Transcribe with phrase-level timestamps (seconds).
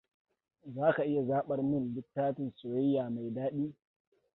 [0.73, 3.73] Za ka iya zaɓar min littafin soyayya me daɗi?